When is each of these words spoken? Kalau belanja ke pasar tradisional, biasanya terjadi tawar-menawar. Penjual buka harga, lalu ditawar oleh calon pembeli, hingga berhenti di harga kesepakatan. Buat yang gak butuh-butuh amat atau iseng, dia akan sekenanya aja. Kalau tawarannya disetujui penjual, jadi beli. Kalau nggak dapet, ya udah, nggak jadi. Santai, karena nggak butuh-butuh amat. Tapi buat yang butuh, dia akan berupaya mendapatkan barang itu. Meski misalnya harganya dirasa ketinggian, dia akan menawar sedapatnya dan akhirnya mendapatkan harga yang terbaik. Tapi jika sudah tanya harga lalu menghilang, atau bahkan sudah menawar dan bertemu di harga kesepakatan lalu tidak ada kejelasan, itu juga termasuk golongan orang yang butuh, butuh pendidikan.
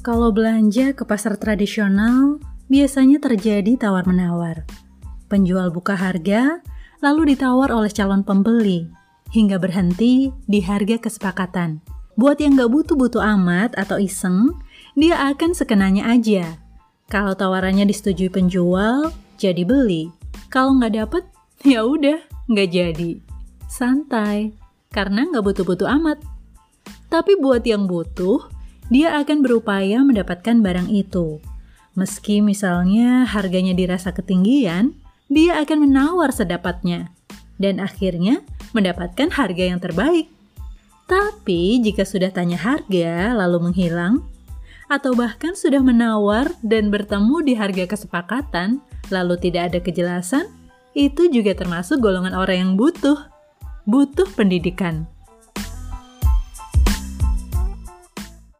Kalau 0.00 0.32
belanja 0.32 0.96
ke 0.96 1.04
pasar 1.04 1.36
tradisional, 1.36 2.40
biasanya 2.72 3.20
terjadi 3.20 3.76
tawar-menawar. 3.76 4.64
Penjual 5.28 5.68
buka 5.68 5.92
harga, 5.92 6.64
lalu 7.04 7.36
ditawar 7.36 7.68
oleh 7.68 7.92
calon 7.92 8.24
pembeli, 8.24 8.88
hingga 9.28 9.60
berhenti 9.60 10.32
di 10.48 10.64
harga 10.64 10.96
kesepakatan. 10.96 11.84
Buat 12.16 12.40
yang 12.40 12.56
gak 12.56 12.72
butuh-butuh 12.72 13.20
amat 13.36 13.76
atau 13.76 14.00
iseng, 14.00 14.56
dia 14.96 15.20
akan 15.36 15.52
sekenanya 15.52 16.08
aja. 16.16 16.56
Kalau 17.12 17.36
tawarannya 17.36 17.84
disetujui 17.84 18.32
penjual, 18.32 19.12
jadi 19.36 19.68
beli. 19.68 20.08
Kalau 20.48 20.80
nggak 20.80 20.96
dapet, 20.96 21.24
ya 21.76 21.84
udah, 21.84 22.24
nggak 22.48 22.68
jadi. 22.72 23.20
Santai, 23.68 24.56
karena 24.88 25.28
nggak 25.28 25.44
butuh-butuh 25.44 25.92
amat. 26.00 26.24
Tapi 27.12 27.36
buat 27.36 27.68
yang 27.68 27.84
butuh, 27.84 28.59
dia 28.90 29.14
akan 29.22 29.46
berupaya 29.46 30.02
mendapatkan 30.02 30.58
barang 30.58 30.90
itu. 30.90 31.38
Meski 31.94 32.42
misalnya 32.42 33.24
harganya 33.24 33.70
dirasa 33.72 34.10
ketinggian, 34.10 34.98
dia 35.30 35.62
akan 35.62 35.86
menawar 35.86 36.34
sedapatnya 36.34 37.14
dan 37.62 37.78
akhirnya 37.78 38.42
mendapatkan 38.74 39.30
harga 39.30 39.64
yang 39.64 39.78
terbaik. 39.78 40.26
Tapi 41.06 41.82
jika 41.82 42.02
sudah 42.06 42.30
tanya 42.30 42.58
harga 42.58 43.34
lalu 43.34 43.70
menghilang, 43.70 44.26
atau 44.90 45.14
bahkan 45.14 45.54
sudah 45.54 45.78
menawar 45.78 46.50
dan 46.66 46.90
bertemu 46.90 47.46
di 47.46 47.54
harga 47.54 47.86
kesepakatan 47.86 48.82
lalu 49.10 49.38
tidak 49.38 49.70
ada 49.70 49.78
kejelasan, 49.78 50.50
itu 50.98 51.30
juga 51.30 51.54
termasuk 51.54 52.02
golongan 52.02 52.34
orang 52.34 52.58
yang 52.58 52.72
butuh, 52.74 53.30
butuh 53.86 54.26
pendidikan. 54.34 55.06